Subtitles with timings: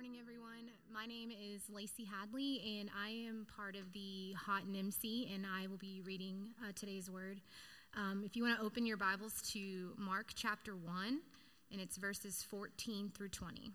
[0.00, 0.70] morning, everyone.
[0.90, 5.44] My name is Lacey Hadley, and I am part of the Hot and MC, and
[5.44, 7.42] I will be reading uh, today's word.
[7.94, 11.20] Um, if you want to open your Bibles to Mark chapter 1,
[11.70, 13.72] and it's verses 14 through 20.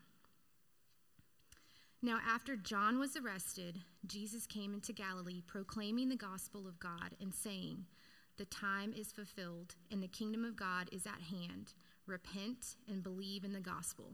[2.01, 7.35] Now, after John was arrested, Jesus came into Galilee proclaiming the gospel of God and
[7.35, 7.85] saying,
[8.39, 11.73] The time is fulfilled, and the kingdom of God is at hand.
[12.07, 14.13] Repent and believe in the gospel.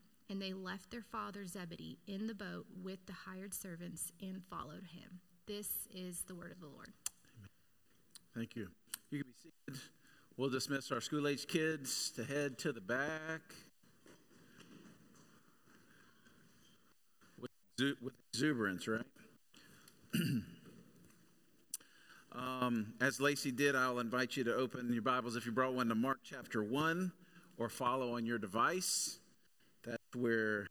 [0.31, 4.85] and they left their father Zebedee in the boat with the hired servants and followed
[4.93, 5.19] him.
[5.45, 6.87] This is the word of the Lord.
[8.33, 8.69] Thank you.
[9.09, 9.81] You can be seated.
[10.37, 13.41] We'll dismiss our school age kids to head to the back.
[17.37, 17.51] With,
[18.01, 19.01] with exuberance, right?
[22.31, 25.89] um, as Lacey did, I'll invite you to open your Bibles if you brought one
[25.89, 27.11] to Mark chapter 1
[27.57, 29.19] or follow on your device.
[30.15, 30.67] Where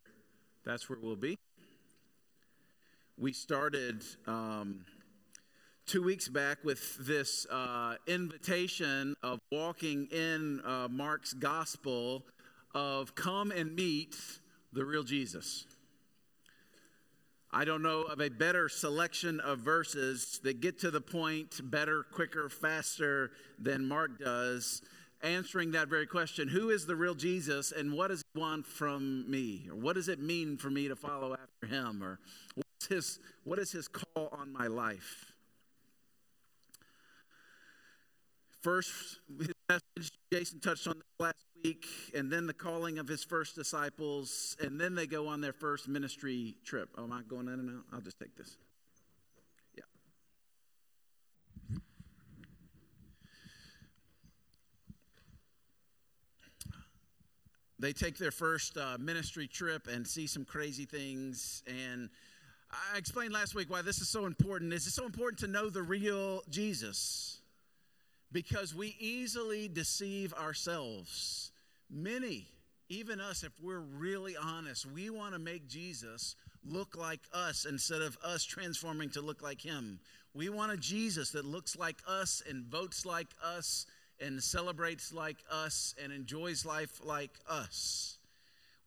[0.64, 1.38] that's where we'll be.
[3.16, 4.84] We started um,
[5.86, 12.24] two weeks back with this uh, invitation of walking in uh, Mark's gospel
[12.74, 14.16] of come and meet
[14.72, 15.66] the real Jesus.
[17.50, 22.04] I don't know of a better selection of verses that get to the point better,
[22.04, 24.82] quicker, faster than Mark does
[25.22, 29.30] answering that very question who is the real Jesus and what does he want from
[29.30, 29.68] me?
[29.70, 32.02] Or what does it mean for me to follow after him?
[32.02, 32.18] Or
[32.54, 35.26] what's his, what is his call on my life?
[38.62, 43.24] First, his message, Jason touched on this last week, and then the calling of his
[43.24, 46.90] first disciples, and then they go on their first ministry trip.
[46.98, 47.84] Oh, am I going in and out?
[47.90, 48.58] I'll just take this.
[57.80, 61.62] They take their first uh, ministry trip and see some crazy things.
[61.66, 62.10] And
[62.70, 64.72] i explained last week why this is so important.
[64.72, 67.38] Is it so important to know the real jesus.
[68.32, 71.50] Because we easily deceive ourselves.
[71.90, 72.46] Many
[72.88, 78.02] even us if we're really honest we want to make jesus look like us instead
[78.02, 79.98] of us transforming to look like him.
[80.34, 83.86] We want a jesus that looks like us and votes like us
[84.20, 88.18] and celebrates like us and enjoys life like us.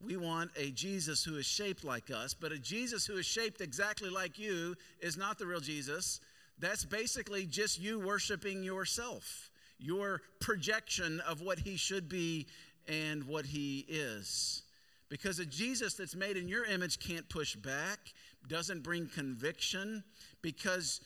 [0.01, 3.61] We want a Jesus who is shaped like us, but a Jesus who is shaped
[3.61, 6.19] exactly like you is not the real Jesus.
[6.59, 9.49] That's basically just you worshiping yourself,
[9.79, 12.47] your projection of what he should be
[12.87, 14.63] and what he is.
[15.09, 17.99] Because a Jesus that's made in your image can't push back,
[18.47, 20.03] doesn't bring conviction,
[20.41, 20.99] because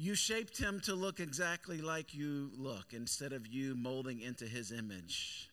[0.00, 4.72] you shaped him to look exactly like you look instead of you molding into his
[4.72, 5.50] image.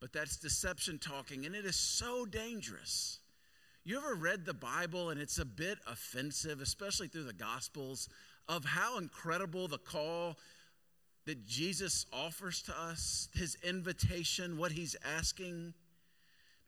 [0.00, 3.18] But that's deception talking, and it is so dangerous.
[3.82, 8.08] You ever read the Bible and it's a bit offensive, especially through the Gospels,
[8.48, 10.38] of how incredible the call
[11.26, 15.74] that Jesus offers to us, his invitation, what he's asking?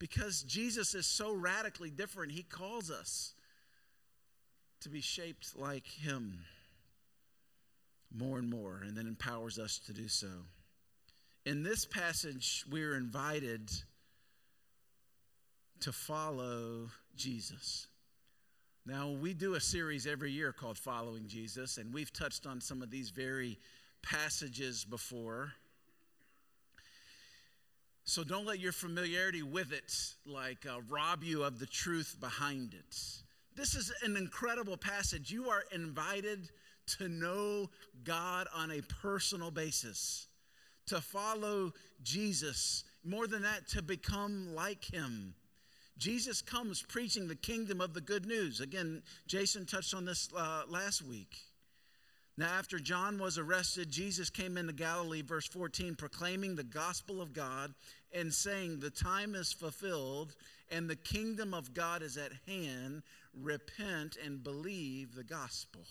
[0.00, 3.34] Because Jesus is so radically different, he calls us
[4.80, 6.40] to be shaped like him
[8.16, 10.28] more and more, and then empowers us to do so.
[11.44, 13.70] In this passage, we're invited
[15.80, 17.88] to follow Jesus.
[18.86, 22.82] Now, we do a series every year called Following Jesus, and we've touched on some
[22.82, 23.58] of these very
[24.02, 25.52] passages before.
[28.04, 29.92] So don't let your familiarity with it
[30.26, 32.96] like uh, rob you of the truth behind it.
[33.54, 35.30] This is an incredible passage.
[35.30, 36.50] You are invited
[36.98, 37.70] to know
[38.04, 40.28] God on a personal basis,
[40.86, 42.84] to follow Jesus.
[43.04, 45.34] More than that, to become like him.
[45.98, 48.60] Jesus comes preaching the kingdom of the good news.
[48.60, 51.36] Again, Jason touched on this uh, last week.
[52.38, 57.34] Now, after John was arrested, Jesus came into Galilee, verse 14, proclaiming the gospel of
[57.34, 57.74] God
[58.12, 60.34] and saying, The time is fulfilled
[60.70, 63.02] and the kingdom of God is at hand.
[63.34, 65.82] Repent and believe the gospel.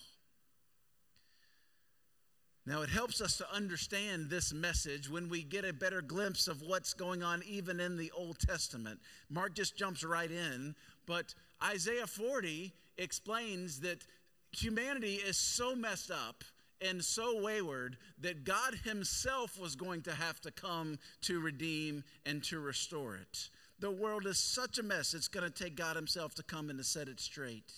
[2.66, 6.62] Now, it helps us to understand this message when we get a better glimpse of
[6.62, 9.00] what's going on even in the Old Testament.
[9.30, 10.76] Mark just jumps right in,
[11.08, 14.06] but Isaiah 40 explains that
[14.52, 16.44] humanity is so messed up
[16.82, 22.44] and so wayward that God Himself was going to have to come to redeem and
[22.46, 23.50] to restore it.
[23.80, 26.78] The world is such a mess, it's going to take God Himself to come and
[26.78, 27.72] to set it straight.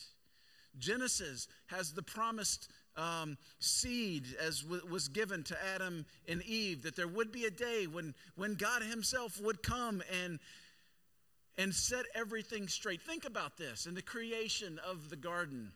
[0.77, 6.95] Genesis has the promised um, seed as w- was given to Adam and Eve, that
[6.95, 10.39] there would be a day when, when God Himself would come and,
[11.57, 13.01] and set everything straight.
[13.01, 15.71] Think about this in the creation of the garden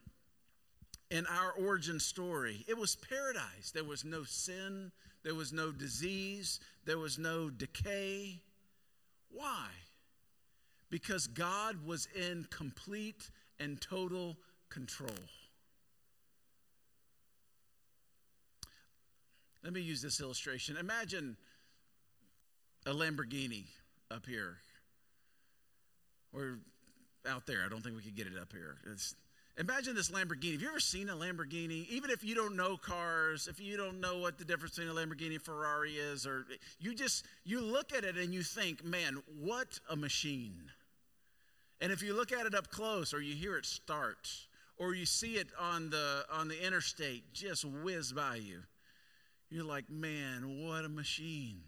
[1.10, 2.64] in our origin story.
[2.68, 3.70] It was paradise.
[3.72, 4.92] There was no sin,
[5.24, 8.40] there was no disease, there was no decay.
[9.30, 9.66] Why?
[10.90, 14.36] Because God was in complete and total
[14.70, 15.10] control.
[19.68, 20.78] Let me use this illustration.
[20.78, 21.36] Imagine
[22.86, 23.64] a Lamborghini
[24.10, 24.56] up here,
[26.32, 26.60] or
[27.28, 27.58] out there.
[27.66, 28.78] I don't think we could get it up here.
[28.90, 29.14] It's,
[29.58, 30.52] imagine this Lamborghini.
[30.52, 31.86] Have you ever seen a Lamborghini?
[31.90, 34.98] Even if you don't know cars, if you don't know what the difference between a
[34.98, 36.46] Lamborghini and Ferrari is, or
[36.80, 40.62] you just you look at it and you think, man, what a machine.
[41.82, 44.30] And if you look at it up close, or you hear it start,
[44.78, 48.62] or you see it on the on the interstate just whiz by you
[49.50, 51.60] you're like, man, what a machine.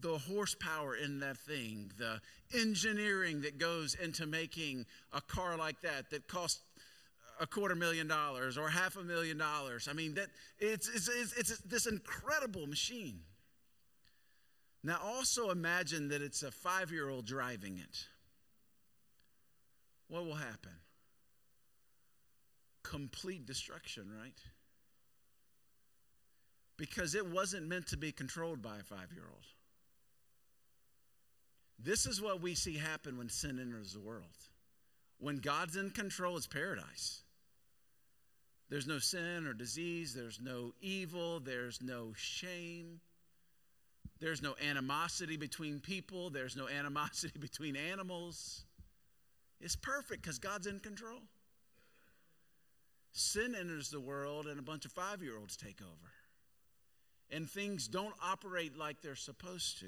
[0.00, 2.20] The horsepower in that thing, the
[2.54, 6.60] engineering that goes into making a car like that that costs
[7.40, 9.88] a quarter million dollars or half a million dollars.
[9.90, 13.20] I mean, that it's, it's, it's, it's this incredible machine.
[14.82, 18.06] Now, also imagine that it's a five year old driving it.
[20.08, 20.72] What will happen?
[22.82, 24.38] Complete destruction, right?
[26.76, 29.44] Because it wasn't meant to be controlled by a five year old.
[31.78, 34.24] This is what we see happen when sin enters the world.
[35.18, 37.22] When God's in control, it's paradise.
[38.68, 43.00] There's no sin or disease, there's no evil, there's no shame,
[44.18, 48.64] there's no animosity between people, there's no animosity between animals.
[49.60, 51.20] It's perfect because God's in control.
[53.12, 56.15] Sin enters the world, and a bunch of five year olds take over
[57.30, 59.86] and things don't operate like they're supposed to.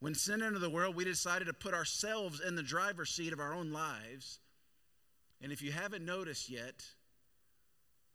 [0.00, 3.40] When sin entered the world, we decided to put ourselves in the driver's seat of
[3.40, 4.38] our own lives.
[5.42, 6.84] And if you haven't noticed yet,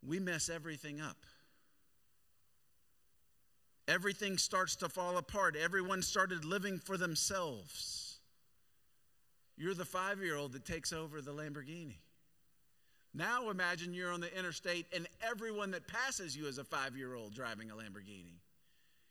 [0.06, 1.18] we mess everything up.
[3.88, 5.58] Everything starts to fall apart.
[5.58, 8.20] Everyone started living for themselves.
[9.58, 11.98] You're the five year old that takes over the Lamborghini.
[13.14, 17.14] Now imagine you're on the interstate and everyone that passes you is a five year
[17.14, 18.40] old driving a Lamborghini.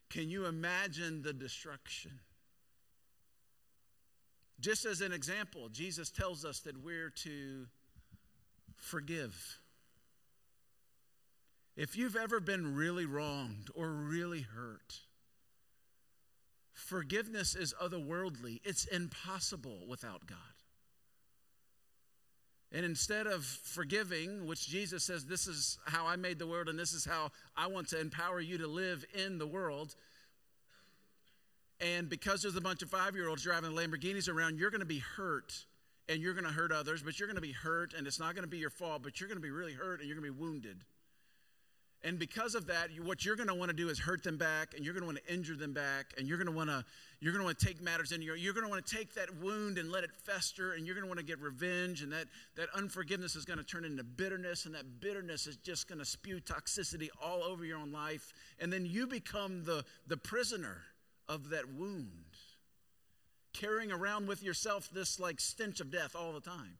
[0.09, 2.11] Can you imagine the destruction?
[4.59, 7.65] Just as an example, Jesus tells us that we're to
[8.75, 9.59] forgive.
[11.75, 14.99] If you've ever been really wronged or really hurt,
[16.73, 18.61] forgiveness is otherworldly.
[18.63, 20.37] It's impossible without God.
[22.73, 26.77] And instead of forgiving, which Jesus says, This is how I made the world and
[26.77, 29.95] this is how I want to empower you to live in the world.
[31.79, 34.85] And because there's a bunch of five year olds driving Lamborghinis around, you're going to
[34.85, 35.53] be hurt
[36.09, 38.33] and you're going to hurt others, but you're going to be hurt and it's not
[38.33, 40.27] going to be your fault, but you're going to be really hurt and you're going
[40.27, 40.77] to be wounded.
[42.05, 44.73] And because of that, what you're going to want to do is hurt them back,
[44.75, 46.83] and you're going to want to injure them back, and you're going to want to
[47.21, 48.35] you're going to want to take matters into your.
[48.35, 51.05] You're going to want to take that wound and let it fester, and you're going
[51.05, 54.65] to want to get revenge, and that that unforgiveness is going to turn into bitterness,
[54.65, 58.71] and that bitterness is just going to spew toxicity all over your own life, and
[58.73, 60.81] then you become the the prisoner
[61.29, 62.35] of that wound,
[63.53, 66.77] carrying around with yourself this like stench of death all the time.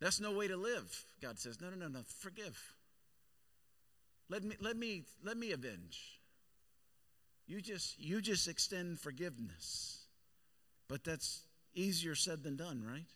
[0.00, 1.04] That's no way to live.
[1.20, 2.00] God says, no, no, no, no.
[2.18, 2.74] Forgive.
[4.28, 6.20] Let me, let me, let me avenge.
[7.46, 10.06] You just, you just extend forgiveness.
[10.88, 11.42] But that's
[11.74, 13.06] easier said than done, right?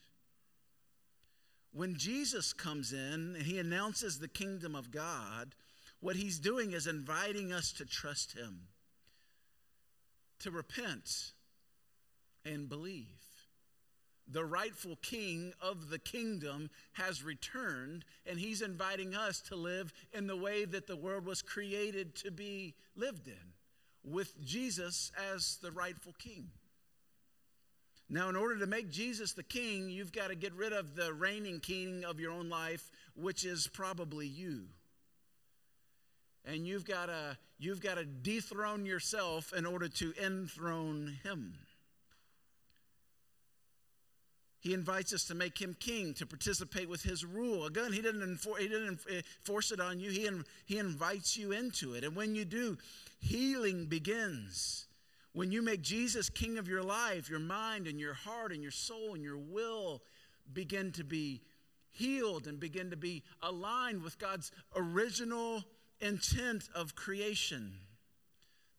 [1.73, 5.55] When Jesus comes in and he announces the kingdom of God,
[6.01, 8.69] what he's doing is inviting us to trust him,
[10.41, 11.33] to repent
[12.45, 13.36] and believe
[14.29, 20.27] the rightful king of the kingdom has returned, and he's inviting us to live in
[20.27, 23.55] the way that the world was created to be lived in,
[24.05, 26.51] with Jesus as the rightful king.
[28.09, 31.13] Now, in order to make Jesus the king, you've got to get rid of the
[31.13, 34.67] reigning king of your own life, which is probably you.
[36.47, 41.55] and you've got to you've got to dethrone yourself in order to enthrone him.
[44.61, 47.67] He invites us to make him king, to participate with his rule.
[47.67, 49.01] Again, he didn't, enfor- he didn't
[49.45, 52.05] force it on you, he, in- he invites you into it.
[52.05, 52.79] And when you do,
[53.21, 54.87] healing begins.
[55.33, 58.71] When you make Jesus king of your life, your mind and your heart and your
[58.71, 60.03] soul and your will
[60.53, 61.43] begin to be
[61.91, 65.63] healed and begin to be aligned with God's original
[66.01, 67.73] intent of creation.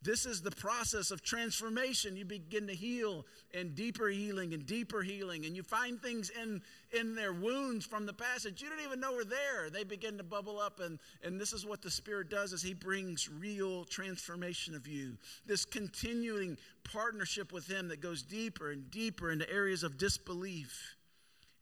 [0.03, 2.15] This is the process of transformation.
[2.15, 6.61] You begin to heal and deeper healing and deeper healing, and you find things in,
[6.91, 9.69] in their wounds from the that you didn't even know were there.
[9.71, 12.75] They begin to bubble up, and, and this is what the Spirit does is He
[12.75, 15.17] brings real transformation of you.
[15.45, 20.95] This continuing partnership with Him that goes deeper and deeper into areas of disbelief,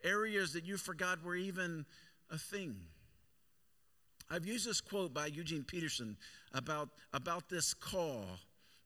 [0.03, 1.85] areas that you forgot were even
[2.29, 2.75] a thing.
[4.29, 6.17] I've used this quote by Eugene Peterson
[6.55, 8.25] about, about this call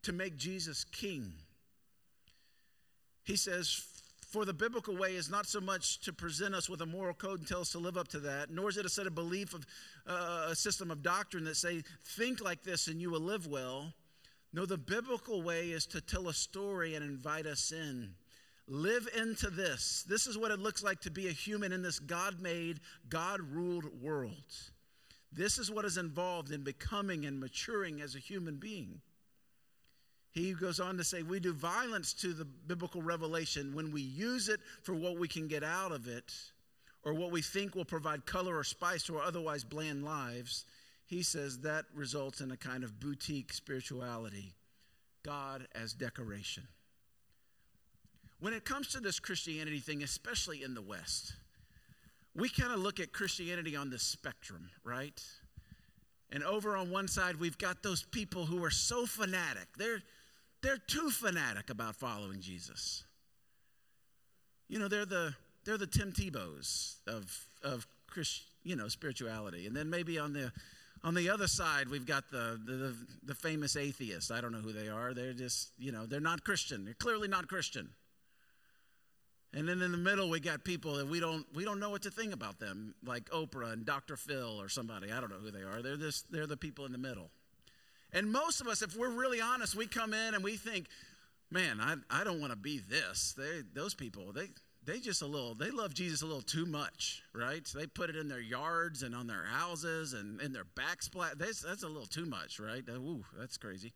[0.03, 1.31] to make Jesus king.
[3.23, 3.83] He says,
[4.27, 7.39] For the biblical way is not so much to present us with a moral code
[7.39, 9.53] and tell us to live up to that, nor is it a set of belief
[9.53, 9.65] of
[10.07, 13.93] uh, a system of doctrine that say, think like this and you will live well.
[14.51, 18.09] No, the biblical way is to tell a story and invite us in.
[18.67, 20.03] Live into this.
[20.07, 23.41] This is what it looks like to be a human in this God made, God
[23.41, 24.33] ruled world.
[25.31, 29.01] This is what is involved in becoming and maturing as a human being.
[30.31, 34.49] He goes on to say, We do violence to the biblical revelation when we use
[34.49, 36.33] it for what we can get out of it
[37.03, 40.65] or what we think will provide color or spice to our otherwise bland lives.
[41.05, 44.53] He says that results in a kind of boutique spirituality,
[45.23, 46.67] God as decoration.
[48.39, 51.33] When it comes to this Christianity thing, especially in the West,
[52.39, 55.21] we kind of look at Christianity on the spectrum, right?
[56.31, 59.67] And over on one side, we've got those people who are so fanatic.
[59.77, 60.01] They're,
[60.61, 63.03] they're too fanatic about following Jesus.
[64.67, 65.33] You know, they're the,
[65.65, 69.65] they're the Tim Tebows of, of Christ, you know, spirituality.
[69.65, 70.51] And then maybe on the,
[71.03, 74.29] on the other side, we've got the, the, the famous atheists.
[74.29, 75.13] I don't know who they are.
[75.13, 76.85] They're just, you know, they're not Christian.
[76.85, 77.89] They're clearly not Christian.
[79.53, 82.03] And then in the middle, we got people that we don't we don't know what
[82.03, 84.15] to think about them, like Oprah and Dr.
[84.15, 85.11] Phil or somebody.
[85.11, 85.81] I don't know who they are.
[85.81, 87.31] They're this they're the people in the middle.
[88.13, 90.87] And most of us, if we're really honest, we come in and we think,
[91.51, 93.33] man, I, I don't want to be this.
[93.37, 94.49] They those people, they
[94.85, 97.65] they just a little they love Jesus a little too much, right?
[97.73, 101.39] They put it in their yards and on their houses and in their backsplash.
[101.39, 102.83] That's, that's a little too much, right?
[102.87, 103.93] Ooh, that's crazy.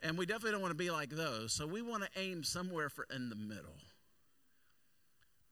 [0.00, 1.52] And we definitely don't want to be like those.
[1.52, 3.74] So we want to aim somewhere for in the middle.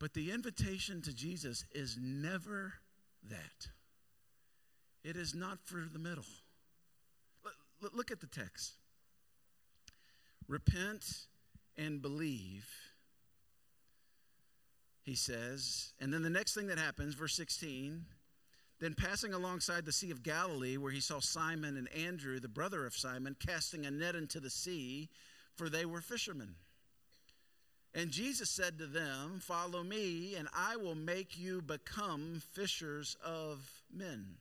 [0.05, 2.75] But the invitation to Jesus is never
[3.31, 3.69] that.
[5.03, 6.27] It is not for the middle.
[7.81, 8.75] Look at the text.
[10.47, 11.07] Repent
[11.79, 12.69] and believe,
[15.05, 15.95] he says.
[15.99, 18.05] And then the next thing that happens, verse 16,
[18.81, 22.85] then passing alongside the Sea of Galilee, where he saw Simon and Andrew, the brother
[22.85, 25.09] of Simon, casting a net into the sea,
[25.57, 26.57] for they were fishermen.
[27.95, 33.71] And Jesus said to them, Follow me, and I will make you become fishers of
[33.93, 34.37] men.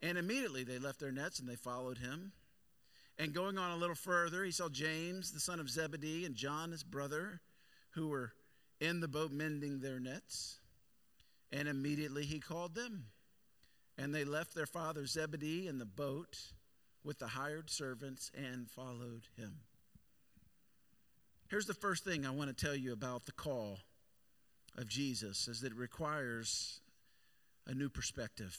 [0.00, 2.32] And immediately they left their nets and they followed him.
[3.18, 6.70] And going on a little further, he saw James, the son of Zebedee, and John,
[6.70, 7.40] his brother,
[7.90, 8.32] who were
[8.80, 10.58] in the boat mending their nets.
[11.52, 13.06] And immediately he called them.
[13.98, 16.38] And they left their father Zebedee in the boat
[17.04, 19.60] with the hired servants and followed him.
[21.50, 23.80] Here's the first thing I want to tell you about the call
[24.78, 26.78] of Jesus is that it requires
[27.66, 28.56] a new perspective.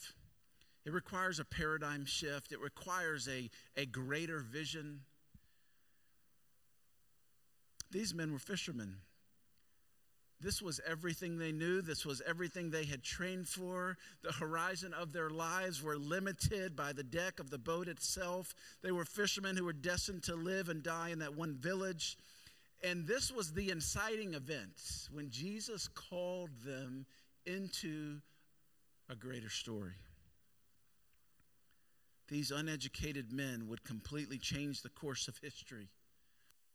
[0.85, 2.51] It requires a paradigm shift.
[2.51, 5.01] It requires a, a greater vision.
[7.91, 8.97] These men were fishermen.
[10.41, 11.81] This was everything they knew.
[11.81, 13.95] This was everything they had trained for.
[14.21, 18.53] The horizon of their lives were limited by the deck of the boat itself.
[18.83, 22.17] They were fishermen who were destined to live and die in that one village.
[22.83, 27.05] And this was the inciting event when Jesus called them
[27.45, 28.17] into
[29.09, 29.93] a greater story.
[32.27, 35.89] These uneducated men would completely change the course of history.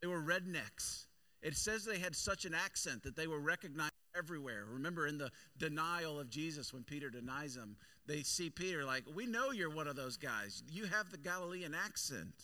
[0.00, 1.06] They were rednecks.
[1.42, 4.64] It says they had such an accent that they were recognized everywhere.
[4.68, 9.26] Remember in the denial of Jesus when Peter denies him, they see Peter like, We
[9.26, 10.62] know you're one of those guys.
[10.70, 12.34] You have the Galilean accent.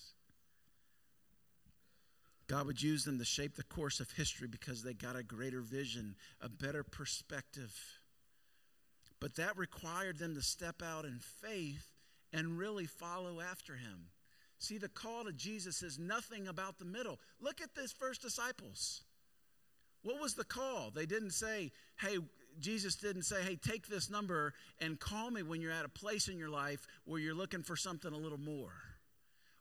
[2.52, 5.62] God would use them to shape the course of history because they got a greater
[5.62, 7.74] vision, a better perspective.
[9.20, 11.86] But that required them to step out in faith
[12.30, 14.10] and really follow after him.
[14.58, 17.18] See, the call to Jesus is nothing about the middle.
[17.40, 19.00] Look at this first disciples.
[20.02, 20.90] What was the call?
[20.94, 21.70] They didn't say,
[22.02, 22.18] hey,
[22.60, 26.28] Jesus didn't say, hey, take this number and call me when you're at a place
[26.28, 28.74] in your life where you're looking for something a little more.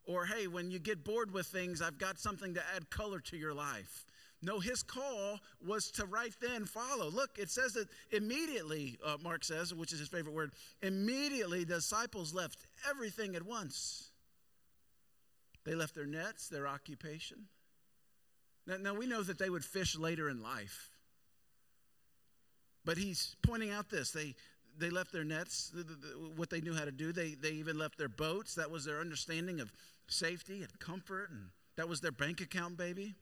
[0.05, 3.37] Or, hey, when you get bored with things, I've got something to add color to
[3.37, 4.05] your life.
[4.43, 7.09] No, his call was to right then follow.
[7.09, 11.75] Look, it says that immediately, uh, Mark says, which is his favorite word, immediately the
[11.75, 14.09] disciples left everything at once.
[15.63, 17.45] They left their nets, their occupation.
[18.65, 20.89] Now, now we know that they would fish later in life.
[22.83, 24.09] But he's pointing out this.
[24.09, 24.33] They,
[24.77, 25.71] they left their nets,
[26.35, 27.11] what they knew how to do.
[27.11, 28.55] They, they even left their boats.
[28.55, 29.71] That was their understanding of
[30.07, 33.15] safety and comfort, and that was their bank account, baby.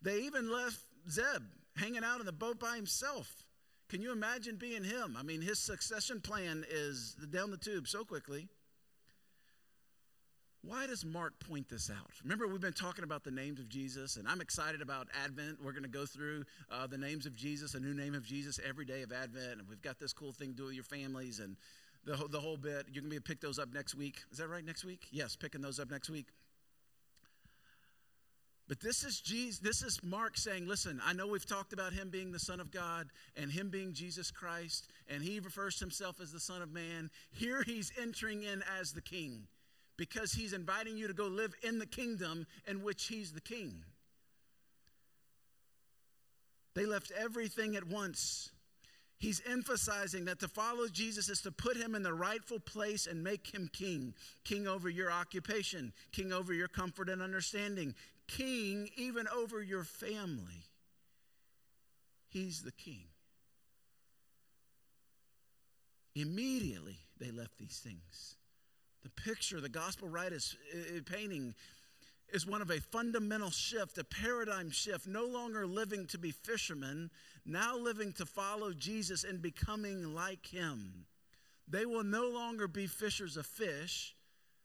[0.00, 0.78] They even left
[1.10, 1.42] Zeb
[1.76, 3.44] hanging out in the boat by himself.
[3.88, 5.16] Can you imagine being him?
[5.18, 8.48] I mean, his succession plan is down the tube so quickly.
[10.64, 12.12] Why does Mark point this out?
[12.22, 15.58] Remember, we've been talking about the names of Jesus, and I'm excited about Advent.
[15.62, 18.60] We're going to go through uh, the names of Jesus, a new name of Jesus
[18.64, 21.40] every day of Advent, and we've got this cool thing to do with your families
[21.40, 21.56] and
[22.04, 22.86] the, the whole bit.
[22.92, 24.20] You're going to be pick those up next week.
[24.30, 25.08] Is that right, next week?
[25.10, 26.26] Yes, picking those up next week.
[28.68, 32.08] But this is Jesus, this is Mark saying, listen, I know we've talked about him
[32.08, 36.20] being the Son of God and him being Jesus Christ, and he refers to himself
[36.22, 37.10] as the Son of Man.
[37.32, 39.48] Here he's entering in as the King
[39.96, 43.84] because he's inviting you to go live in the kingdom in which he's the king.
[46.74, 48.50] They left everything at once.
[49.18, 53.22] He's emphasizing that to follow Jesus is to put him in the rightful place and
[53.22, 54.14] make him king.
[54.42, 57.94] King over your occupation, king over your comfort and understanding,
[58.26, 60.64] king even over your family.
[62.30, 63.04] He's the king.
[66.14, 68.36] Immediately, they left these things.
[69.02, 70.56] The picture the gospel writer is
[71.06, 71.54] painting
[72.32, 77.10] is one of a fundamental shift, a paradigm shift, no longer living to be fishermen,
[77.44, 81.06] now living to follow Jesus and becoming like him.
[81.68, 84.14] They will no longer be fishers of fish,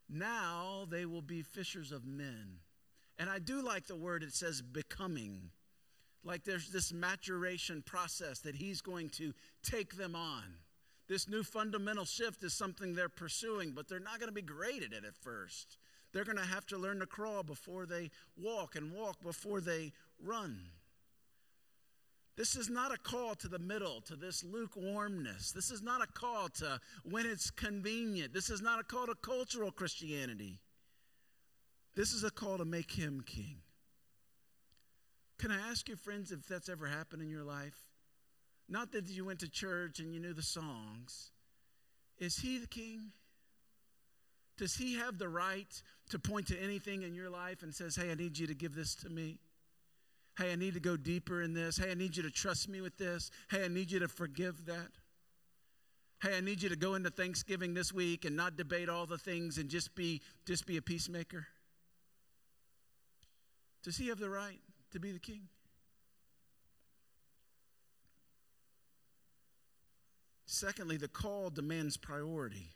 [0.10, 2.60] now they will be fishers of men.
[3.20, 5.50] And I do like the word it says becoming.
[6.24, 9.34] Like there's this maturation process that he's going to
[9.64, 10.44] take them on.
[11.08, 14.84] This new fundamental shift is something they're pursuing, but they're not going to be great
[14.84, 15.78] at it at first.
[16.12, 19.94] They're going to have to learn to crawl before they walk and walk before they
[20.22, 20.60] run.
[22.36, 25.52] This is not a call to the middle, to this lukewarmness.
[25.52, 28.34] This is not a call to when it's convenient.
[28.34, 30.60] This is not a call to cultural Christianity.
[31.96, 33.58] This is a call to make him king.
[35.40, 37.87] Can I ask you, friends, if that's ever happened in your life?
[38.70, 41.32] Not that you went to church and you knew the songs.
[42.20, 43.12] Is he the king?
[44.58, 48.12] Does he have the right to point to anything in your life and says, "Hey,
[48.12, 49.40] I need you to give this to me"?
[50.38, 51.78] Hey, I need to go deeper in this.
[51.78, 53.32] Hey, I need you to trust me with this.
[53.50, 54.92] Hey, I need you to forgive that.
[56.22, 59.20] Hey, I need you to go into Thanksgiving this week and not debate all the
[59.20, 61.48] things and just be just be a peacemaker.
[63.84, 64.60] Does he have the right
[64.92, 65.48] to be the king?
[70.58, 72.72] Secondly, the call demands priority.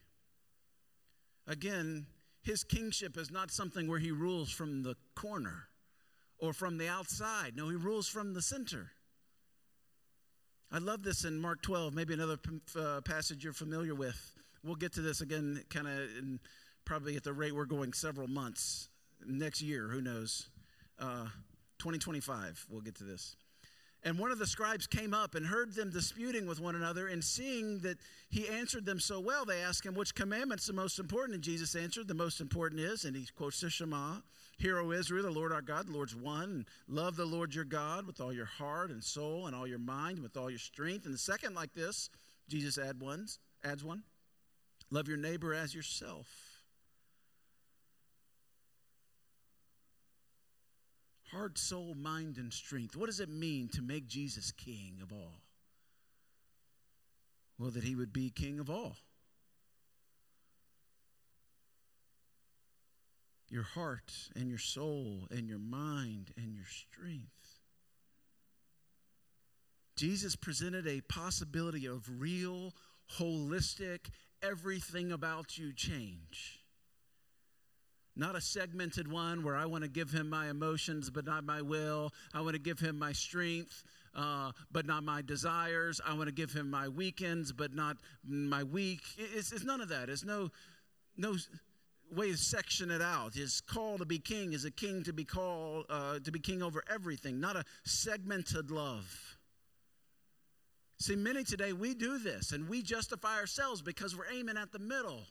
[1.47, 2.05] Again,
[2.43, 5.63] his kingship is not something where he rules from the corner
[6.37, 7.53] or from the outside.
[7.55, 8.91] No, he rules from the center.
[10.71, 12.37] I love this in Mark 12, maybe another
[12.79, 14.31] uh, passage you're familiar with.
[14.63, 16.07] We'll get to this again, kind of,
[16.85, 18.89] probably at the rate we're going several months.
[19.25, 20.49] Next year, who knows?
[20.99, 21.25] Uh,
[21.79, 23.35] 2025, we'll get to this.
[24.03, 27.07] And one of the scribes came up and heard them disputing with one another.
[27.07, 30.97] And seeing that he answered them so well, they asked him, Which commandment's the most
[30.97, 31.35] important?
[31.35, 34.15] And Jesus answered, The most important is, and he quotes the Shema
[34.57, 36.65] Hear, O Israel, the Lord our God, the Lord's one.
[36.87, 40.17] Love the Lord your God with all your heart and soul and all your mind,
[40.17, 41.05] and with all your strength.
[41.05, 42.09] And the second, like this,
[42.47, 44.03] Jesus add ones, adds one
[44.89, 46.50] Love your neighbor as yourself.
[51.31, 52.95] Heart, soul, mind, and strength.
[52.95, 55.41] What does it mean to make Jesus king of all?
[57.57, 58.97] Well, that he would be king of all.
[63.49, 67.59] Your heart and your soul and your mind and your strength.
[69.97, 72.73] Jesus presented a possibility of real,
[73.19, 74.09] holistic,
[74.41, 76.60] everything about you change.
[78.15, 81.61] Not a segmented one where I want to give him my emotions but not my
[81.61, 82.11] will.
[82.33, 83.83] I want to give him my strength
[84.15, 86.01] uh, but not my desires.
[86.05, 87.97] I want to give him my weekends but not
[88.27, 89.01] my week.
[89.17, 90.09] It's, it's none of that.
[90.09, 90.49] It's no,
[91.17, 91.35] no
[92.11, 93.33] way to section it out.
[93.33, 96.61] His call to be king is a king to be called uh, to be king
[96.61, 99.37] over everything, not a segmented love.
[100.99, 104.79] See, many today we do this and we justify ourselves because we're aiming at the
[104.79, 105.23] middle.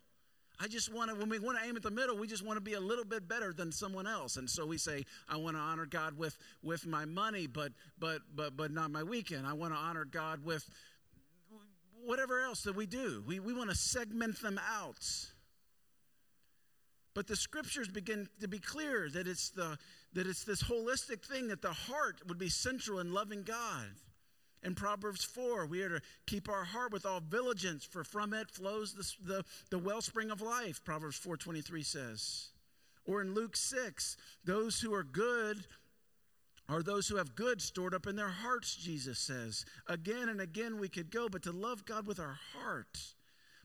[0.62, 2.58] I just want to, when we want to aim at the middle, we just want
[2.58, 4.36] to be a little bit better than someone else.
[4.36, 8.20] And so we say, I want to honor God with, with my money, but, but,
[8.34, 9.46] but, but not my weekend.
[9.46, 10.68] I want to honor God with
[12.04, 13.24] whatever else that we do.
[13.26, 15.02] We, we want to segment them out.
[17.14, 19.78] But the scriptures begin to be clear that it's, the,
[20.12, 23.88] that it's this holistic thing that the heart would be central in loving God.
[24.62, 28.50] In Proverbs 4, we are to keep our heart with all diligence, for from it
[28.50, 32.48] flows the, the, the wellspring of life, Proverbs 4.23 says.
[33.06, 35.64] Or in Luke 6, those who are good
[36.68, 39.64] are those who have good stored up in their hearts, Jesus says.
[39.88, 42.98] Again and again we could go, but to love God with our heart,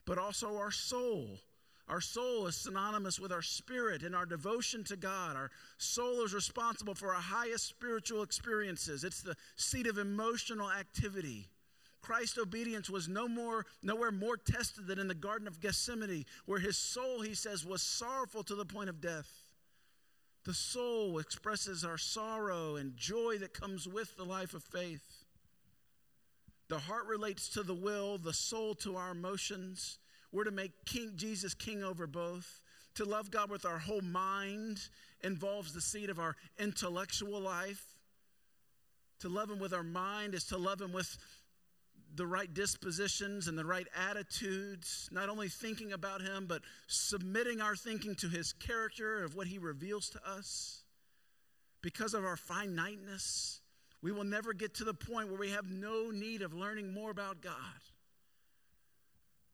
[0.06, 1.40] but also our soul
[1.88, 5.36] our soul is synonymous with our spirit and our devotion to God.
[5.36, 9.04] Our soul is responsible for our highest spiritual experiences.
[9.04, 11.48] It's the seat of emotional activity.
[12.02, 16.60] Christ's obedience was no more, nowhere more tested than in the Garden of Gethsemane, where
[16.60, 19.30] his soul, he says, was sorrowful to the point of death.
[20.44, 25.26] The soul expresses our sorrow and joy that comes with the life of faith.
[26.68, 30.00] The heart relates to the will, the soul to our emotions.
[30.36, 32.60] We're to make King Jesus king over both.
[32.96, 34.82] To love God with our whole mind
[35.24, 37.82] involves the seed of our intellectual life.
[39.22, 41.18] To love Him with our mind is to love Him with
[42.14, 47.78] the right dispositions and the right attitudes, not only thinking about Him, but submitting our
[47.78, 50.84] thinking to His character of what He reveals to us.
[51.82, 53.62] Because of our finiteness,
[54.02, 57.10] we will never get to the point where we have no need of learning more
[57.10, 57.54] about God.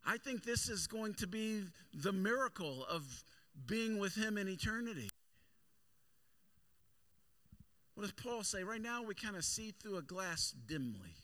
[0.06, 3.24] I think this is going to be the miracle of
[3.68, 5.10] being with Him in eternity.
[7.96, 8.64] What does Paul say?
[8.64, 11.16] Right now, we kind of see through a glass dimly.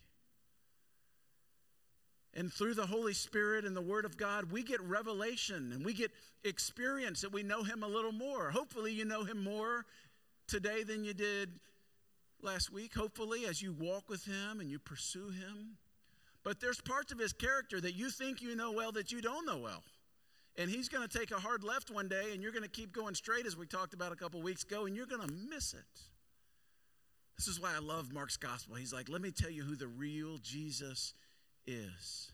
[2.33, 5.93] And through the Holy Spirit and the Word of God, we get revelation and we
[5.93, 6.11] get
[6.43, 8.51] experience that we know Him a little more.
[8.51, 9.85] Hopefully, you know Him more
[10.47, 11.49] today than you did
[12.43, 12.93] last week.
[12.93, 15.77] Hopefully, as you walk with Him and you pursue Him.
[16.47, 19.45] But there's parts of his character that you think you know well that you don't
[19.45, 19.83] know well.
[20.57, 22.93] And he's going to take a hard left one day, and you're going to keep
[22.93, 25.73] going straight, as we talked about a couple weeks ago, and you're going to miss
[25.73, 25.99] it.
[27.37, 28.75] This is why I love Mark's gospel.
[28.77, 31.13] He's like, let me tell you who the real Jesus
[31.65, 32.31] is.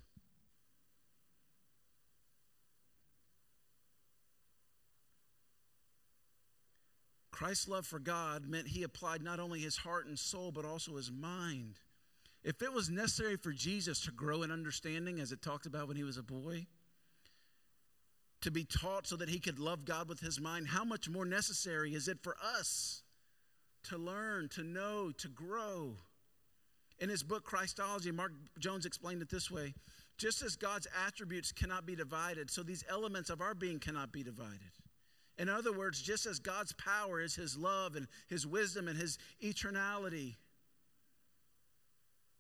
[7.32, 10.98] Christ's love for God meant he applied not only his heart and soul, but also
[10.98, 11.80] his mind.
[12.44, 15.98] If it was necessary for Jesus to grow in understanding, as it talked about when
[15.98, 16.68] he was a boy,
[18.42, 21.26] to be taught so that he could love God with his mind, how much more
[21.26, 23.04] necessary is it for us
[23.84, 25.96] to learn, to know, to grow?
[27.00, 29.74] In his book, Christology, Mark Jones explained it this way
[30.18, 34.24] just as God's attributes cannot be divided, so these elements of our being cannot be
[34.24, 34.60] divided.
[35.38, 39.18] In other words, just as God's power is his love and his wisdom and his
[39.42, 40.36] eternality,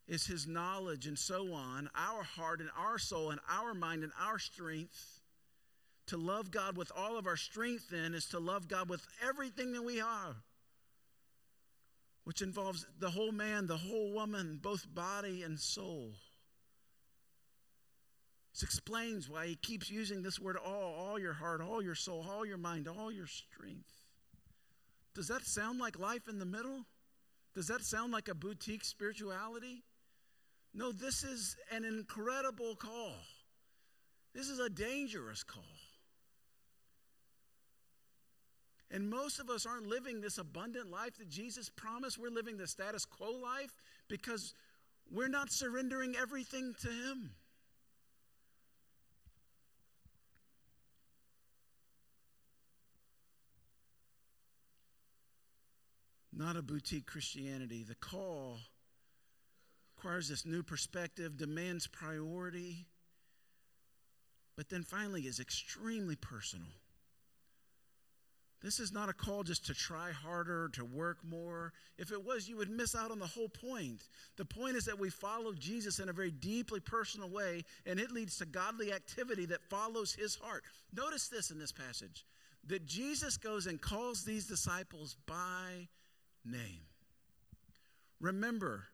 [0.07, 4.11] is his knowledge and so on, our heart and our soul and our mind and
[4.19, 5.21] our strength.
[6.07, 9.71] To love God with all of our strength, then, is to love God with everything
[9.71, 10.35] that we are,
[12.25, 16.11] which involves the whole man, the whole woman, both body and soul.
[18.53, 22.25] This explains why he keeps using this word all, all your heart, all your soul,
[22.29, 23.89] all your mind, all your strength.
[25.15, 26.85] Does that sound like life in the middle?
[27.55, 29.83] Does that sound like a boutique spirituality?
[30.73, 33.13] No, this is an incredible call.
[34.33, 35.63] This is a dangerous call.
[38.89, 42.17] And most of us aren't living this abundant life that Jesus promised.
[42.17, 43.71] We're living the status quo life
[44.07, 44.53] because
[45.11, 47.31] we're not surrendering everything to Him.
[56.35, 57.83] Not a boutique Christianity.
[57.83, 58.59] The call
[60.03, 62.85] requires this new perspective, demands priority,
[64.57, 66.67] but then finally is extremely personal.
[68.61, 71.73] This is not a call just to try harder, to work more.
[71.97, 74.03] If it was, you would miss out on the whole point.
[74.37, 78.11] The point is that we follow Jesus in a very deeply personal way, and it
[78.11, 80.63] leads to godly activity that follows his heart.
[80.93, 82.25] Notice this in this passage
[82.67, 85.87] that Jesus goes and calls these disciples by
[86.45, 86.81] name.
[88.21, 88.85] Remember,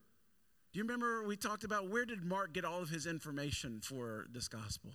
[0.79, 4.47] you remember we talked about where did Mark get all of his information for this
[4.47, 4.91] gospel?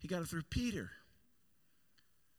[0.00, 0.90] He got it through Peter.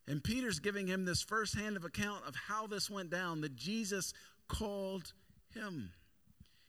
[0.09, 4.11] And Peter's giving him this firsthand of account of how this went down that Jesus
[4.49, 5.13] called
[5.53, 5.91] him.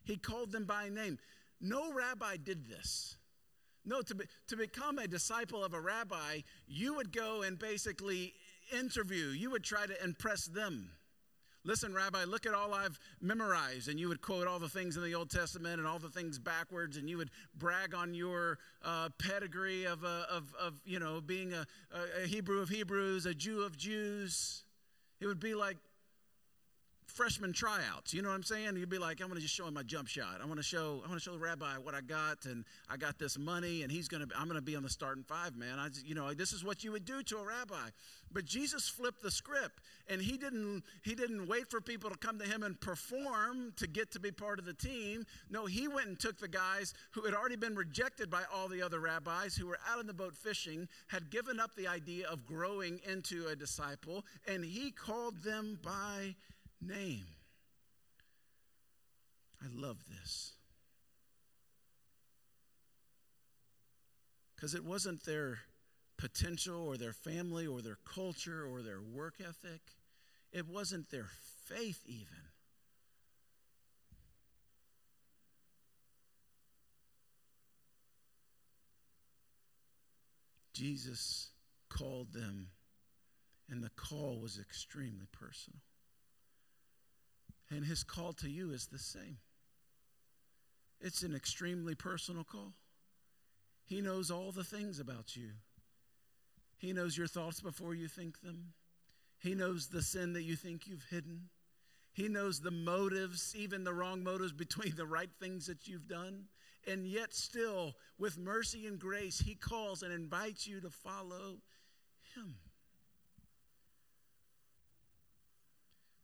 [0.05, 1.19] He called them by name.
[1.61, 3.17] No rabbi did this.
[3.85, 8.33] No, to, be, to become a disciple of a rabbi, you would go and basically
[8.73, 10.93] interview, you would try to impress them.
[11.65, 13.89] Listen, Rabbi, look at all I've memorized.
[13.89, 16.39] And you would quote all the things in the Old Testament and all the things
[16.39, 21.21] backwards, and you would brag on your uh, pedigree of, uh, of, of, you know,
[21.21, 21.67] being a,
[22.23, 24.65] a Hebrew of Hebrews, a Jew of Jews.
[25.21, 25.77] It would be like
[27.07, 28.15] freshman tryouts.
[28.15, 28.77] You know what I'm saying?
[28.77, 30.41] You'd be like, I'm going to just show him my jump shot.
[30.43, 32.97] I want to show, I want to show the rabbi what I got, and I
[32.97, 35.57] got this money, and he's going to, I'm going to be on the starting five,
[35.57, 35.79] man.
[35.79, 37.91] I, just, you know, this is what you would do to a rabbi.
[38.33, 42.39] But Jesus flipped the script, and he didn't, he didn't wait for people to come
[42.39, 45.27] to him and perform to get to be part of the team.
[45.51, 48.83] No, he went and took the guys who had already been rejected by all the
[48.83, 52.47] other rabbis, who were out in the boat fishing, had given up the idea of
[52.47, 56.35] growing into a disciple, and he called them by
[56.83, 57.27] name.
[59.63, 60.53] I love this.
[64.55, 65.59] Because it wasn't their
[66.17, 69.81] potential or their family or their culture or their work ethic,
[70.53, 71.29] it wasn't their
[71.67, 72.27] faith, even.
[80.73, 81.51] Jesus
[81.89, 82.69] called them,
[83.69, 85.81] and the call was extremely personal.
[87.75, 89.39] And his call to you is the same.
[91.01, 92.75] It's an extremely personal call.
[93.87, 95.51] He knows all the things about you.
[96.77, 98.75] He knows your thoughts before you think them.
[99.39, 101.49] He knows the sin that you think you've hidden.
[102.13, 106.45] He knows the motives, even the wrong motives between the right things that you've done.
[106.87, 111.59] And yet, still, with mercy and grace, He calls and invites you to follow
[112.35, 112.57] Him.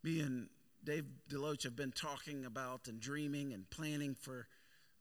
[0.04, 0.48] And
[0.88, 4.46] Dave Deloach have been talking about and dreaming and planning for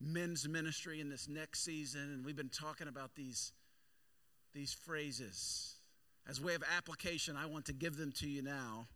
[0.01, 3.53] men's ministry in this next season, and we've been talking about these,
[4.53, 5.75] these phrases.
[6.27, 8.87] As way of application, I want to give them to you now.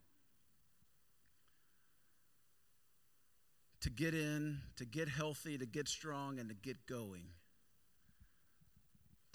[3.80, 7.28] To get in, to get healthy, to get strong, and to get going.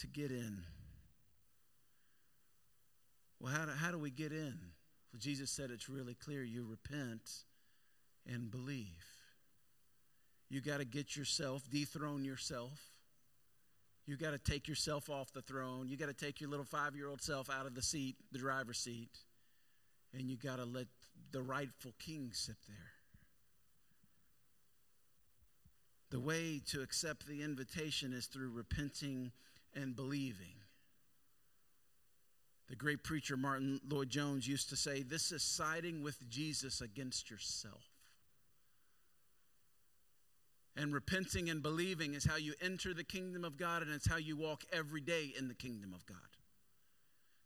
[0.00, 0.58] To get in.
[3.40, 4.58] Well, how do, how do we get in?
[5.12, 7.44] Well, Jesus said it's really clear you repent
[8.26, 9.04] and believe.
[10.48, 12.78] You got to get yourself, dethrone yourself.
[14.06, 15.88] You got to take yourself off the throne.
[15.88, 18.38] You got to take your little five year old self out of the seat, the
[18.38, 19.18] driver's seat,
[20.12, 20.86] and you got to let
[21.32, 22.76] the rightful king sit there.
[26.10, 29.32] The way to accept the invitation is through repenting
[29.74, 30.54] and believing.
[32.68, 37.84] The great preacher Martyn Lloyd-Jones used to say, This is siding with Jesus against yourself.
[40.76, 44.16] And repenting and believing is how you enter the kingdom of God, and it's how
[44.16, 46.18] you walk every day in the kingdom of God.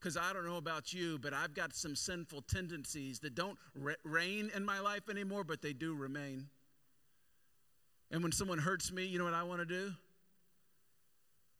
[0.00, 3.96] Because I don't know about you, but I've got some sinful tendencies that don't re-
[4.02, 6.46] reign in my life anymore, but they do remain.
[8.10, 9.92] And when someone hurts me, you know what I want to do?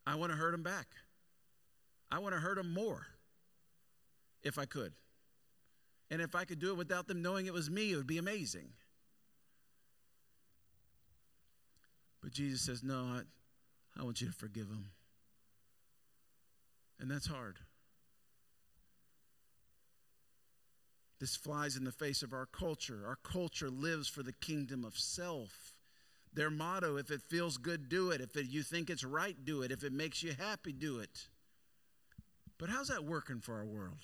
[0.07, 0.87] I want to hurt them back.
[2.11, 3.07] I want to hurt them more
[4.42, 4.92] if I could.
[6.11, 8.18] And if I could do it without them knowing it was me, it would be
[8.18, 8.70] amazing.
[12.22, 13.20] But Jesus says, No, I,
[13.98, 14.90] I want you to forgive them.
[16.98, 17.57] And that's hard.
[21.18, 23.05] This flies in the face of our culture.
[23.07, 25.74] Our culture lives for the kingdom of self.
[26.33, 28.20] Their motto if it feels good, do it.
[28.20, 29.70] If it, you think it's right, do it.
[29.70, 31.29] If it makes you happy, do it.
[32.59, 33.98] But how's that working for our world?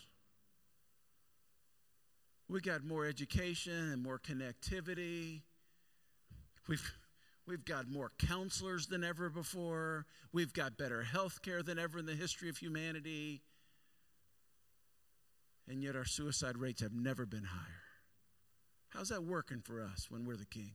[2.49, 5.43] We got more education and more connectivity.
[6.69, 6.93] We've,
[7.47, 10.07] we've got more counselors than ever before.
[10.33, 13.43] We've got better health care than ever in the history of humanity.
[15.69, 17.83] And yet our suicide rates have never been higher.
[18.91, 20.73] How's that working for us when we're the king?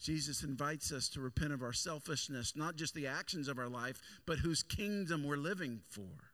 [0.00, 4.00] Jesus invites us to repent of our selfishness, not just the actions of our life,
[4.24, 6.30] but whose kingdom we're living for.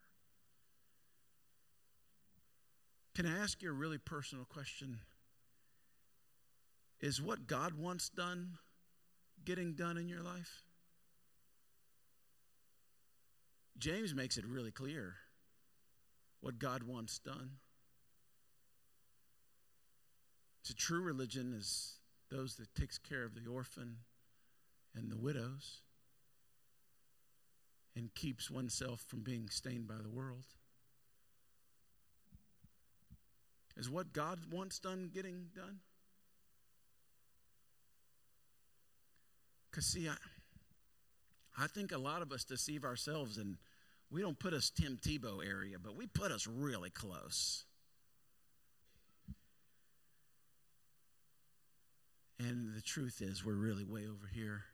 [3.15, 5.01] Can I ask you a really personal question?
[7.01, 8.59] Is what God wants done
[9.45, 10.63] getting done in your life?
[13.79, 15.15] James makes it really clear
[16.41, 17.59] what God wants done.
[20.71, 21.99] A true religion is
[22.31, 23.97] those that takes care of the orphan
[24.95, 25.83] and the widows.
[27.95, 30.47] and keeps oneself from being stained by the world.
[33.77, 35.81] Is what God wants done getting done?
[39.71, 40.15] Because, see, I,
[41.57, 43.57] I think a lot of us deceive ourselves and
[44.11, 47.65] we don't put us Tim Tebow area, but we put us really close.
[52.39, 54.65] And the truth is, we're really way over here.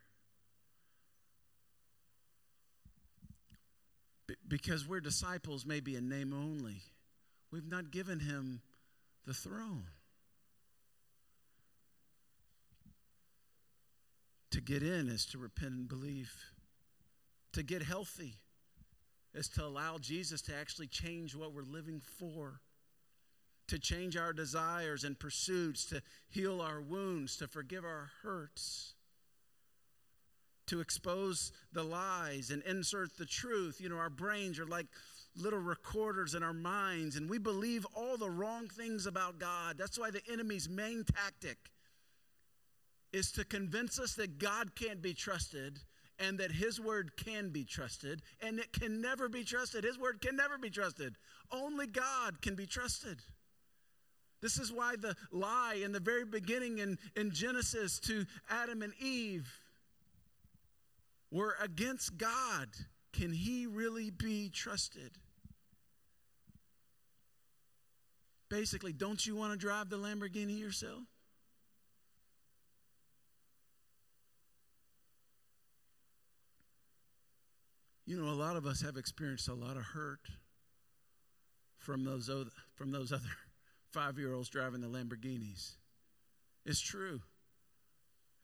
[4.27, 6.83] B- because we're disciples, maybe in name only.
[7.53, 8.63] We've not given him
[9.29, 9.85] the throne.
[14.53, 16.33] To get in is to repent and believe.
[17.53, 18.37] To get healthy
[19.35, 22.61] is to allow Jesus to actually change what we're living for,
[23.69, 28.95] to change our desires and pursuits, to heal our wounds, to forgive our hurts,
[30.69, 33.79] to expose the lies and insert the truth.
[33.79, 34.87] You know, our brains are like
[35.37, 39.77] little recorders in our minds, and we believe all the wrong things about God.
[39.79, 41.59] That's why the enemy's main tactic
[43.12, 45.81] is to convince us that God can't be trusted
[46.19, 49.85] and that his word can be trusted and it can never be trusted.
[49.85, 51.17] His word can never be trusted.
[51.51, 53.19] Only God can be trusted.
[54.41, 58.93] This is why the lie in the very beginning in, in Genesis to Adam and
[59.01, 59.49] Eve
[61.31, 62.69] were against God.
[63.19, 65.11] Can he really be trusted?
[68.49, 71.03] Basically, don't you want to drive the Lamborghini yourself?
[78.07, 80.21] You know, a lot of us have experienced a lot of hurt
[81.81, 83.25] from those other, from those other
[83.93, 85.73] five-year-olds driving the Lamborghinis.
[86.65, 87.23] It's true.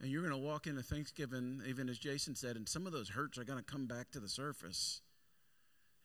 [0.01, 3.09] And you're going to walk into Thanksgiving, even as Jason said, and some of those
[3.09, 5.01] hurts are going to come back to the surface.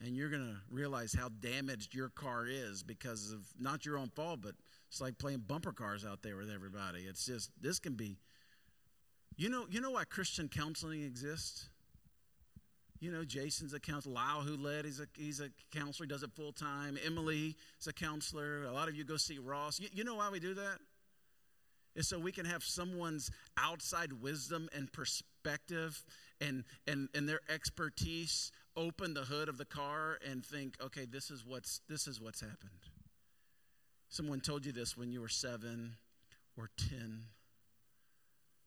[0.02, 4.08] And you're going to realize how damaged your car is because of not your own
[4.08, 4.54] fault, but
[4.88, 7.00] it's like playing bumper cars out there with everybody.
[7.00, 8.16] It's just, this can be.
[9.36, 11.68] You know, you know why Christian counseling exists?
[13.00, 14.14] You know, Jason's a counselor.
[14.14, 16.06] Lyle, who led, he's a, he's a counselor.
[16.06, 16.98] He does it full time.
[17.04, 18.64] Emily is a counselor.
[18.64, 19.80] A lot of you go see Ross.
[19.80, 20.78] You, you know why we do that?
[21.94, 26.04] Is so we can have someone's outside wisdom and perspective
[26.40, 31.30] and, and, and their expertise open the hood of the car and think, okay, this
[31.30, 32.70] is what's, this is what's happened.
[34.08, 35.96] Someone told you this when you were seven
[36.56, 37.24] or 10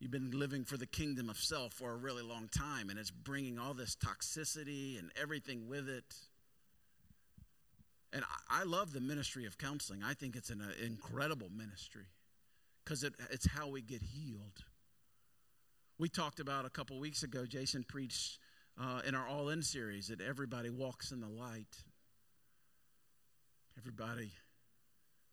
[0.03, 3.09] You've been living for the kingdom of self for a really long time, and it's
[3.09, 6.03] bringing all this toxicity and everything with it.
[8.12, 10.03] And I, love the ministry of counseling.
[10.03, 12.03] I think it's an uh, incredible ministry
[12.84, 14.63] because it, it's how we get healed.
[16.00, 18.39] We talked about a couple weeks ago, Jason preached
[18.82, 21.84] uh, in our All In series that everybody walks in the light.
[23.78, 24.32] Everybody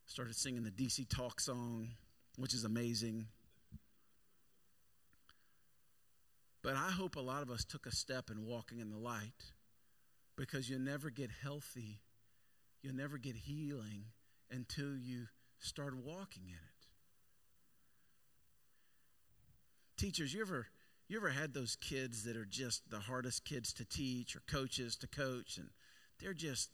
[0.06, 1.88] started singing the DC Talk song,
[2.36, 3.26] which is amazing.
[6.62, 9.52] But I hope a lot of us took a step in walking in the light
[10.36, 12.00] because you never get healthy,
[12.82, 14.04] you'll never get healing
[14.50, 15.26] until you
[15.58, 16.69] start walking in it.
[20.00, 20.66] Teachers, you ever
[21.10, 24.96] you ever had those kids that are just the hardest kids to teach or coaches
[24.96, 25.68] to coach and
[26.18, 26.70] they're just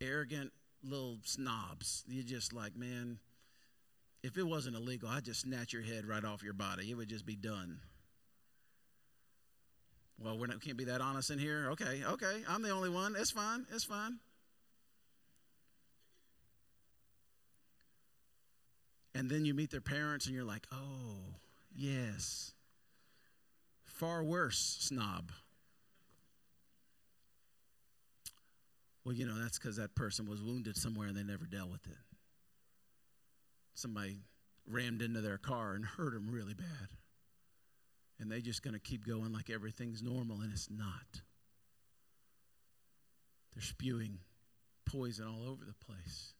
[0.00, 0.50] arrogant
[0.82, 2.02] little snobs.
[2.08, 3.20] You're just like, man,
[4.24, 6.90] if it wasn't illegal, I'd just snatch your head right off your body.
[6.90, 7.78] It would just be done.
[10.18, 11.68] Well, we're not, can't be that honest in here.
[11.70, 12.42] Okay, okay.
[12.48, 13.14] I'm the only one.
[13.16, 13.66] It's fine.
[13.72, 14.18] It's fine.
[19.14, 21.36] And then you meet their parents and you're like, oh,
[21.74, 22.52] yes.
[23.84, 25.30] Far worse, snob.
[29.04, 31.86] Well, you know, that's because that person was wounded somewhere and they never dealt with
[31.86, 31.98] it.
[33.74, 34.18] Somebody
[34.66, 36.88] rammed into their car and hurt them really bad
[38.22, 41.22] and they're just going to keep going like everything's normal, and it's not.
[43.52, 44.20] They're spewing
[44.86, 46.32] poison all over the place.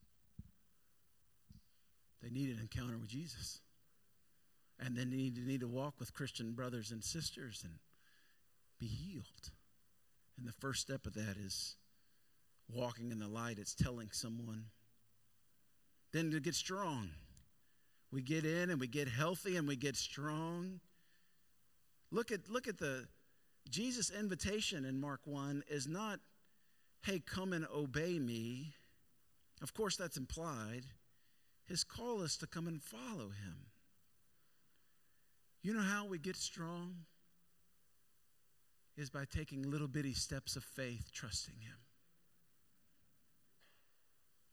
[2.23, 3.62] They need an encounter with Jesus.
[4.85, 7.75] And then they need to walk with Christian brothers and sisters and
[8.81, 9.51] be healed.
[10.37, 11.77] And the first step of that is
[12.69, 14.65] walking in the light, it's telling someone.
[16.13, 17.11] Then to get strong.
[18.11, 20.81] We get in and we get healthy and we get strong.
[22.11, 23.07] Look at, look at the
[23.71, 26.19] Jesus' invitation in Mark 1 is not,
[27.03, 28.75] hey, come and obey me.
[29.63, 30.83] Of course, that's implied.
[31.69, 33.72] His call is to come and follow him.
[35.63, 37.05] You know how we get strong?
[38.97, 41.77] is by taking little bitty steps of faith, trusting Him.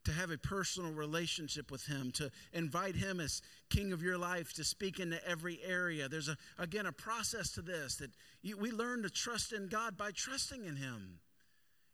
[0.05, 4.53] To have a personal relationship with Him, to invite Him as King of your life,
[4.53, 6.07] to speak into every area.
[6.07, 9.97] There's, a, again, a process to this that you, we learn to trust in God
[9.97, 11.19] by trusting in Him.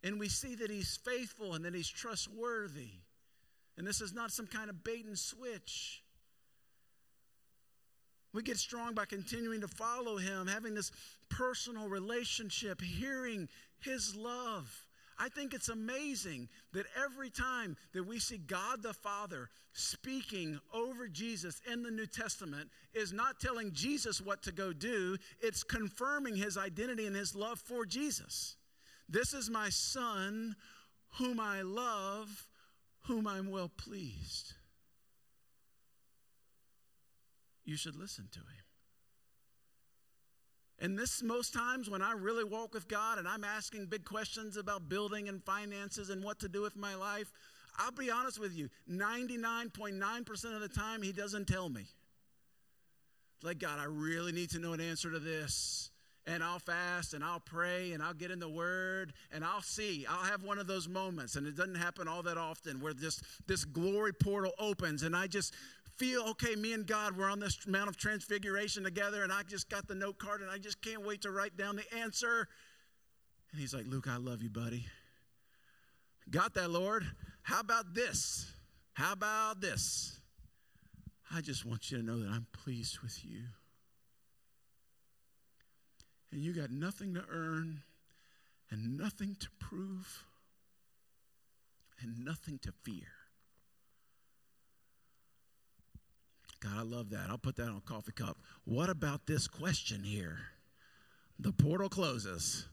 [0.04, 2.92] And we see that He's faithful and that He's trustworthy.
[3.78, 6.04] And this is not some kind of bait and switch.
[8.36, 10.92] We get strong by continuing to follow Him, having this
[11.30, 13.48] personal relationship, hearing
[13.80, 14.70] His love.
[15.18, 21.08] I think it's amazing that every time that we see God the Father speaking over
[21.08, 26.36] Jesus in the New Testament is not telling Jesus what to go do, it's confirming
[26.36, 28.58] his identity and his love for Jesus.
[29.08, 30.58] This is my son
[31.18, 32.48] whom I love,
[33.04, 34.54] whom I'm well pleased.
[37.66, 38.66] You should listen to him.
[40.80, 44.58] And this, most times when I really walk with God and I'm asking big questions
[44.58, 47.32] about building and finances and what to do with my life,
[47.78, 51.88] I'll be honest with you 99.9% of the time, He doesn't tell me.
[53.42, 55.92] Like, God, I really need to know an answer to this
[56.28, 60.06] and I'll fast and I'll pray and I'll get in the Word and I'll see.
[60.10, 63.22] I'll have one of those moments, and it doesn't happen all that often, where this
[63.48, 65.54] this glory portal opens and I just
[65.98, 66.56] feel okay.
[66.56, 69.96] Me and God, we're on this Mount of Transfiguration together, and I just got the
[69.96, 72.48] note card and I just can't wait to write down the answer.
[73.52, 74.86] And He's like, Luke, I love you, buddy.
[76.30, 77.06] Got that, Lord?
[77.44, 78.52] How about this?
[78.94, 80.20] How about this?
[81.32, 83.44] I just want you to know that I'm pleased with you
[86.36, 87.82] and you got nothing to earn
[88.70, 90.26] and nothing to prove
[92.02, 93.08] and nothing to fear.
[96.66, 97.28] God, I love that.
[97.30, 98.38] I'll put that on a coffee cup.
[98.64, 100.40] What about this question here?
[101.40, 102.66] The portal closes.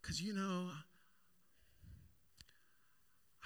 [0.00, 0.68] Because, you know,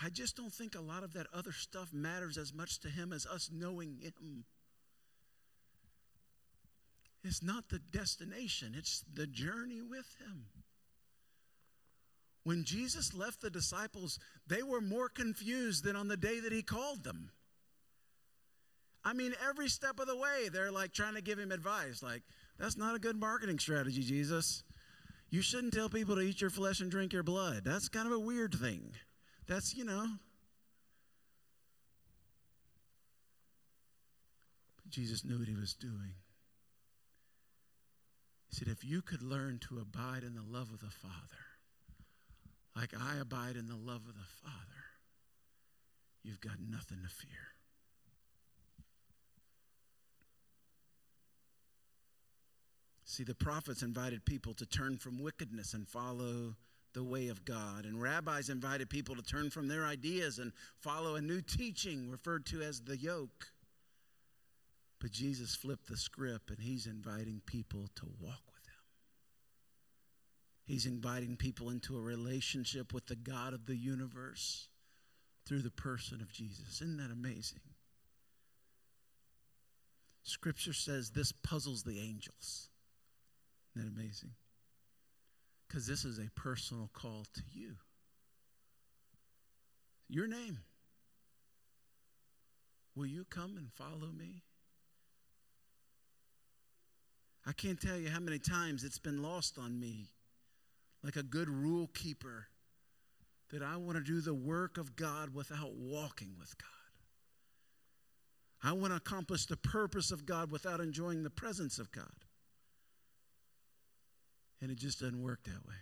[0.03, 3.12] I just don't think a lot of that other stuff matters as much to him
[3.12, 4.45] as us knowing him.
[7.24, 10.45] It's not the destination, it's the journey with Him.
[12.45, 16.62] When Jesus left the disciples, they were more confused than on the day that He
[16.62, 17.30] called them.
[19.03, 22.03] I mean, every step of the way, they're like trying to give Him advice.
[22.03, 22.22] Like,
[22.59, 24.62] that's not a good marketing strategy, Jesus.
[25.30, 27.62] You shouldn't tell people to eat your flesh and drink your blood.
[27.64, 28.92] That's kind of a weird thing.
[29.47, 30.07] That's, you know.
[34.90, 36.14] Jesus knew what He was doing.
[38.49, 41.43] He said, If you could learn to abide in the love of the Father,
[42.76, 44.84] like I abide in the love of the Father,
[46.22, 47.54] you've got nothing to fear.
[53.04, 56.56] See, the prophets invited people to turn from wickedness and follow
[56.94, 57.84] the way of God.
[57.84, 62.46] And rabbis invited people to turn from their ideas and follow a new teaching referred
[62.46, 63.52] to as the yoke.
[65.00, 68.53] But Jesus flipped the script and he's inviting people to walk.
[70.64, 74.68] He's inviting people into a relationship with the God of the universe
[75.46, 76.80] through the person of Jesus.
[76.80, 77.60] Isn't that amazing?
[80.22, 82.70] Scripture says this puzzles the angels.
[83.76, 84.30] Isn't that amazing?
[85.68, 87.74] Because this is a personal call to you.
[90.08, 90.58] Your name.
[92.94, 94.42] Will you come and follow me?
[97.46, 100.08] I can't tell you how many times it's been lost on me,
[101.05, 102.46] like a good rule keeper,
[103.52, 106.68] that I want to do the work of God without walking with God.
[108.62, 112.24] I want to accomplish the purpose of God without enjoying the presence of God.
[114.62, 115.74] And it just doesn't work that way.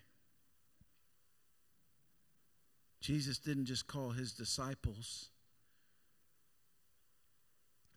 [3.00, 5.28] Jesus didn't just call his disciples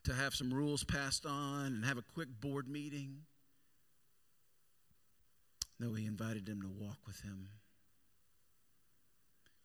[0.04, 3.18] to have some rules passed on and have a quick board meeting.
[5.80, 7.50] No, he invited them to walk with him.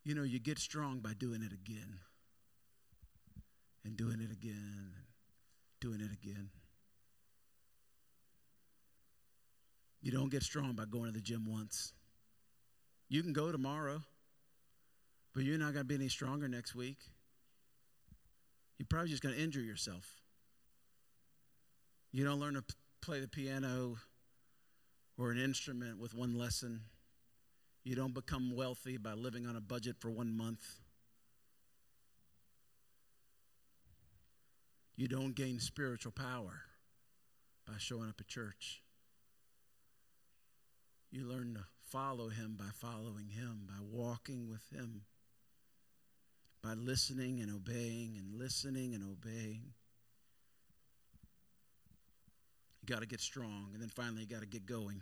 [0.04, 1.98] You know, you get strong by doing it again,
[3.84, 5.04] and doing it again, and
[5.80, 6.50] doing it again.
[10.02, 11.92] You don't get strong by going to the gym once.
[13.08, 14.02] You can go tomorrow,
[15.34, 16.98] but you're not going to be any stronger next week.
[18.78, 20.16] You're probably just going to injure yourself.
[22.12, 22.64] You don't learn to
[23.02, 23.96] play the piano
[25.20, 26.80] or an instrument with one lesson.
[27.84, 30.64] You don't become wealthy by living on a budget for one month.
[34.96, 36.62] You don't gain spiritual power
[37.66, 38.82] by showing up at church.
[41.10, 45.02] You learn to follow him by following him, by walking with him,
[46.62, 49.72] by listening and obeying and listening and obeying.
[52.82, 55.00] You got to get strong, and then finally, you got to get going.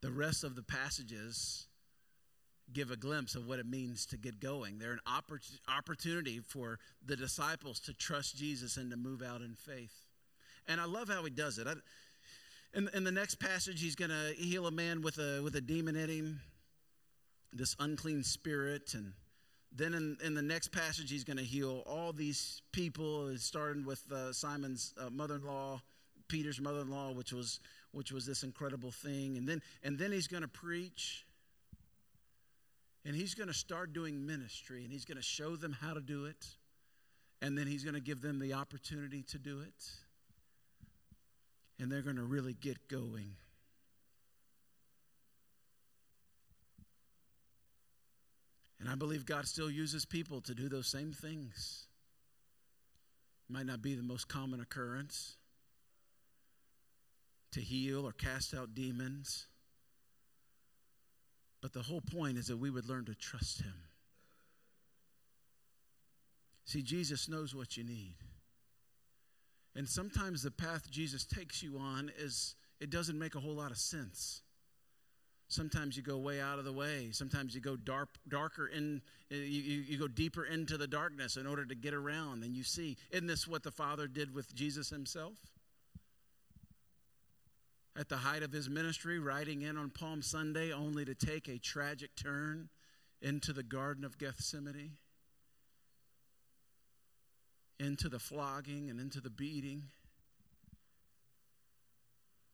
[0.00, 1.66] The rest of the passages
[2.72, 4.78] give a glimpse of what it means to get going.
[4.78, 9.54] They're an oppor- opportunity for the disciples to trust Jesus and to move out in
[9.54, 9.94] faith.
[10.66, 11.66] And I love how he does it.
[11.66, 11.74] I,
[12.74, 15.60] in, in the next passage, he's going to heal a man with a, with a
[15.60, 16.40] demon in him,
[17.52, 18.94] this unclean spirit.
[18.94, 19.12] And
[19.74, 24.02] then in, in the next passage, he's going to heal all these people, starting with
[24.12, 25.80] uh, Simon's uh, mother in law,
[26.28, 27.60] Peter's mother in law, which was,
[27.92, 29.36] which was this incredible thing.
[29.36, 31.24] And then, and then he's going to preach.
[33.04, 36.00] And he's going to start doing ministry, and he's going to show them how to
[36.00, 36.46] do it.
[37.40, 39.84] And then he's going to give them the opportunity to do it
[41.82, 43.34] and they're going to really get going.
[48.82, 51.86] And I believe God still uses people to do those same things.
[53.48, 55.36] Might not be the most common occurrence
[57.52, 59.46] to heal or cast out demons.
[61.60, 63.74] But the whole point is that we would learn to trust Him.
[66.64, 68.16] See, Jesus knows what you need.
[69.76, 73.70] And sometimes the path Jesus takes you on is, it doesn't make a whole lot
[73.70, 74.42] of sense.
[75.52, 77.10] Sometimes you go way out of the way.
[77.12, 81.36] Sometimes you go dark, darker in, uh, you, you, you go deeper into the darkness
[81.36, 82.42] in order to get around.
[82.42, 85.34] And you see, isn't this what the Father did with Jesus himself?
[87.98, 91.58] At the height of his ministry, riding in on Palm Sunday, only to take a
[91.58, 92.70] tragic turn
[93.20, 94.92] into the Garden of Gethsemane
[97.82, 99.82] into the flogging and into the beating,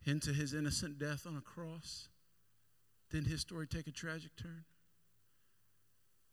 [0.07, 2.09] into his innocent death on a cross.
[3.11, 4.65] Didn't his story take a tragic turn?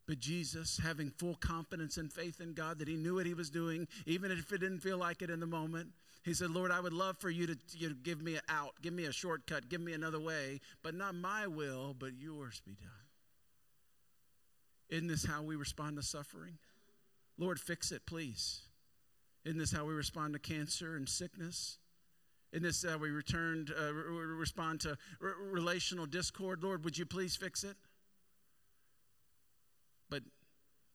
[0.07, 3.49] But Jesus, having full confidence and faith in God that he knew what he was
[3.49, 5.89] doing, even if it didn't feel like it in the moment,
[6.23, 8.93] he said, Lord, I would love for you to, you give me an out, give
[8.93, 12.91] me a shortcut, give me another way, but not my will, but yours be done.
[14.89, 16.57] Isn't this how we respond to suffering?
[17.37, 18.61] Lord, fix it, please.
[19.43, 21.77] Isn't this how we respond to cancer and sickness?
[22.55, 26.63] Isn't this how we returned, uh, re- respond to relational discord?
[26.63, 27.75] Lord, would you please fix it?
[30.09, 30.23] But,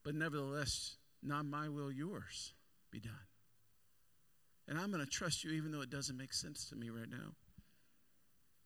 [0.03, 2.53] but nevertheless, not my will, yours
[2.89, 3.13] be done.
[4.67, 7.09] And I'm going to trust you even though it doesn't make sense to me right
[7.09, 7.35] now.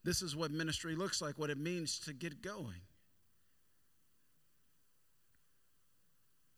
[0.05, 2.79] This is what ministry looks like, what it means to get going.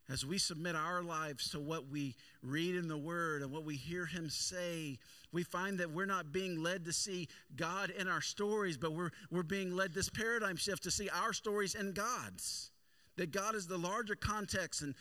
[0.10, 3.76] As we submit our lives to what we read in the Word and what we
[3.76, 4.98] hear Him say,
[5.34, 9.12] we find that we're not being led to see God in our stories, but we're,
[9.30, 12.72] we're being led this paradigm shift to see our stories in God's.
[13.18, 14.96] That God is the larger context and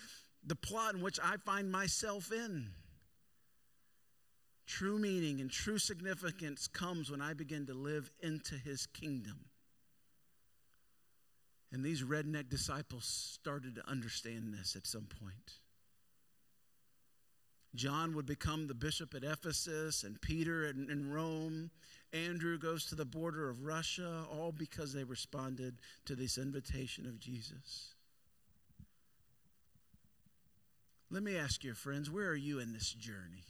[0.44, 2.70] the plot in which I find myself in.
[4.66, 9.44] True meaning and true significance comes when I begin to live into His kingdom.
[11.72, 15.54] And these redneck disciples started to understand this at some point.
[17.74, 21.70] John would become the bishop at Ephesus, and Peter in, in, Rome.
[22.12, 27.20] Andrew goes to the border of Russia, all because they responded to this invitation of
[27.20, 27.94] Jesus.
[31.10, 33.44] Let me ask you, friends, where are you in this journey?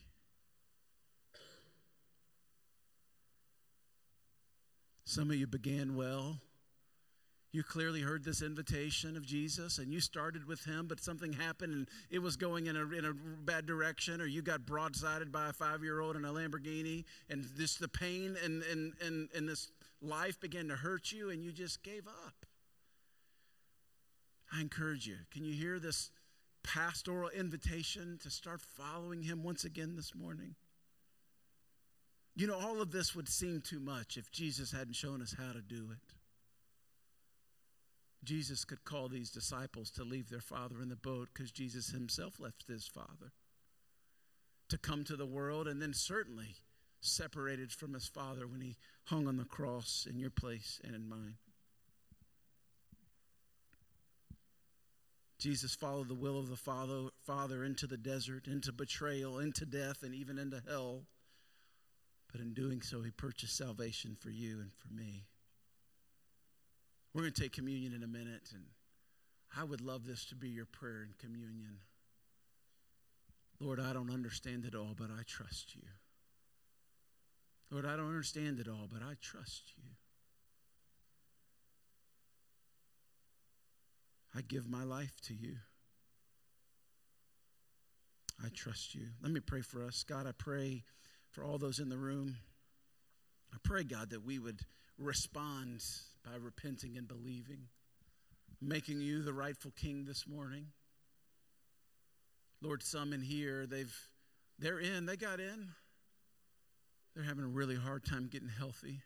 [5.05, 6.41] Some of you began well,
[7.53, 11.72] you clearly heard this invitation of Jesus and you started with him, but something happened
[11.72, 15.49] and it was going in a, in a bad direction, or you got broadsided by
[15.49, 19.49] a five year old in a Lamborghini, and this the pain and, and, and, and
[19.49, 19.70] this
[20.03, 22.47] life began to hurt you, and you just gave up.
[24.53, 25.16] I encourage you.
[25.32, 26.11] Can you hear this
[26.62, 30.55] pastoral invitation to start following him once again this morning?
[32.34, 35.53] You know, all of this would seem too much if Jesus hadn't shown us how
[35.53, 36.16] to do it.
[38.27, 42.41] Jesus could call these disciples to leave their father in the boat because Jesus himself
[42.41, 43.33] left his father
[44.68, 46.57] to come to the world and then certainly
[47.01, 51.09] separated from his father when he hung on the cross in your place and in
[51.09, 51.37] mine.
[55.39, 60.03] Jesus followed the will of the Father, Father into the desert, into betrayal, into death,
[60.03, 61.03] and even into hell.
[62.33, 65.27] But in doing so, he purchased salvation for you and for me.
[67.17, 68.64] We're going to take communion in a minute, and
[69.57, 71.79] I would love this to be your prayer in communion.
[73.59, 75.81] Lord, I don't understand it all, but I trust you.
[77.71, 79.85] Lord, I don't understand it all, but I trust you.
[84.35, 85.55] I give my life to you.
[88.45, 89.07] I trust you.
[89.23, 90.05] Let me pray for us.
[90.07, 90.83] God, I pray
[91.31, 92.37] for all those in the room.
[93.55, 94.61] I pray, God, that we would
[94.99, 95.81] respond
[96.27, 97.68] by repenting and believing,
[98.61, 100.66] making you the rightful king this morning.
[102.61, 103.97] Lord, some in here, they've
[104.59, 105.68] they're in, they got in.
[107.14, 109.01] They're having a really hard time getting healthy.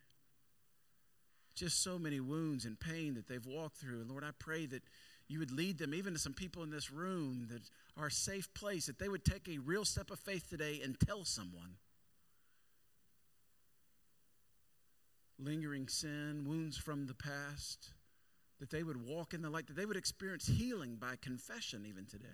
[1.54, 4.00] Just so many wounds and pain that they've walked through.
[4.00, 4.82] And Lord, I pray that
[5.28, 7.62] you would lead them, even to some people in this room that
[7.96, 10.98] are a safe place, that they would take a real step of faith today and
[10.98, 11.74] tell someone.
[15.42, 17.92] Lingering sin, wounds from the past,
[18.58, 22.04] that they would walk in the light, that they would experience healing by confession even
[22.04, 22.26] today.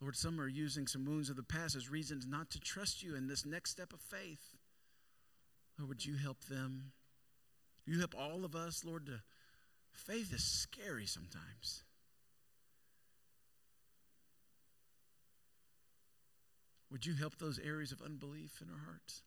[0.00, 3.14] Lord, some are using some wounds of the past as reasons not to trust you
[3.14, 4.54] in this next step of faith.
[5.78, 6.92] Lord, would you help them?
[7.86, 9.20] You help all of us, Lord, to
[9.92, 11.82] faith is scary sometimes.
[16.90, 19.22] Would you help those areas of unbelief in our hearts?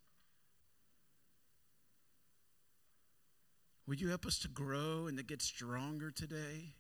[3.87, 6.75] Would you help us to grow and to get stronger today?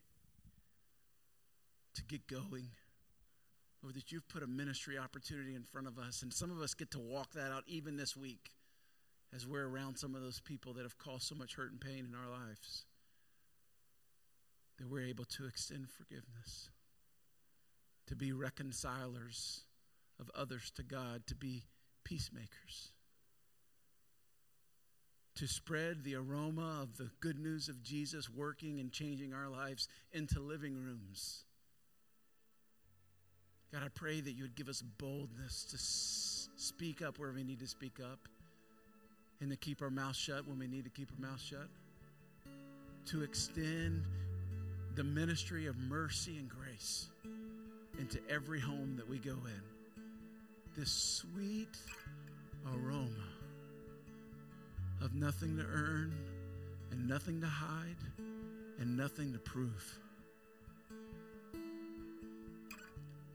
[1.95, 2.69] To get going?
[3.81, 6.73] Lord, that you've put a ministry opportunity in front of us, and some of us
[6.73, 8.51] get to walk that out even this week
[9.35, 12.05] as we're around some of those people that have caused so much hurt and pain
[12.05, 12.85] in our lives.
[14.77, 16.69] That we're able to extend forgiveness,
[18.07, 19.61] to be reconcilers
[20.19, 21.63] of others to God, to be
[22.03, 22.91] peacemakers,
[25.35, 29.87] to spread the aroma of the good news of Jesus working and changing our lives
[30.11, 31.45] into living rooms
[33.71, 37.43] God, I pray that you would give us boldness to s- speak up where we
[37.43, 38.19] need to speak up
[39.41, 41.67] and to keep our mouth shut when we need to keep our mouth shut.
[43.07, 44.05] To extend
[44.95, 47.09] the ministry of mercy and grace
[47.99, 49.78] into every home that we go in.
[50.79, 51.75] This sweet
[52.65, 53.27] aroma
[55.01, 56.13] of nothing to earn
[56.91, 57.97] and nothing to hide
[58.79, 59.99] and nothing to prove.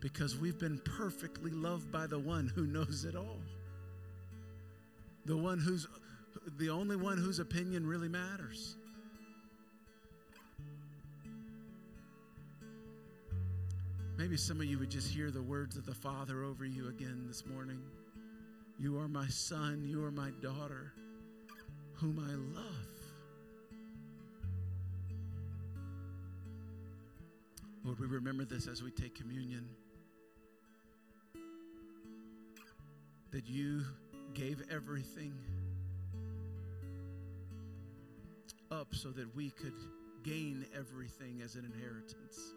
[0.01, 3.41] because we've been perfectly loved by the one who knows it all.
[5.27, 5.87] The one who's
[6.59, 8.77] the only one whose opinion really matters.
[14.25, 17.27] Maybe some of you would just hear the words of the Father over you again
[17.29, 17.79] this morning.
[18.79, 20.95] You are my son, you are my daughter,
[21.93, 22.64] whom I love.
[27.85, 29.68] Lord, we remember this as we take communion.
[33.31, 33.83] that you
[34.33, 35.35] gave everything
[38.70, 39.75] up so that we could
[40.22, 42.55] gain everything as an inheritance.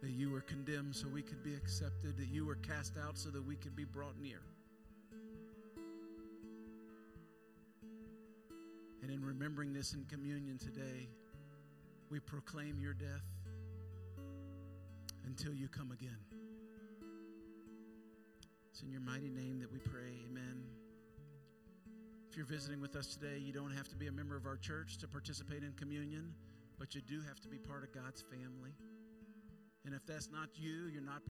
[0.00, 3.30] That you were condemned so we could be accepted, that you were cast out so
[3.30, 4.40] that we could be brought near.
[9.02, 11.08] And in remembering this in communion today,
[12.10, 13.24] we proclaim your death
[15.26, 16.18] until you come again.
[18.70, 20.14] It's in your mighty name that we pray.
[20.30, 20.62] Amen.
[22.30, 24.56] If you're visiting with us today, you don't have to be a member of our
[24.56, 26.32] church to participate in communion,
[26.78, 28.70] but you do have to be part of God's family.
[29.88, 31.22] And if that's not you, you're not